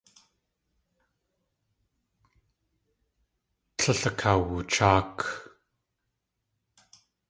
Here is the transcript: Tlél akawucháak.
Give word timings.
Tlél 3.77 4.01
akawucháak. 4.09 5.17